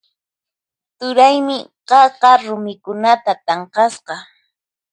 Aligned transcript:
Turaymi 0.97 1.57
qaqa 1.89 2.31
rumikunata 2.45 3.31
tanqasqa. 3.47 4.15